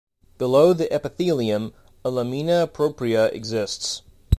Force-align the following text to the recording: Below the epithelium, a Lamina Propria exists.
Below 0.39 0.73
the 0.73 0.91
epithelium, 0.91 1.75
a 2.03 2.09
Lamina 2.09 2.65
Propria 2.65 3.25
exists. 3.27 4.01